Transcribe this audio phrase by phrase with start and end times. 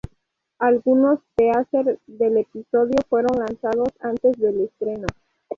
[0.57, 5.05] Algunos teaser del episodio fueron lanzados antes del estreno.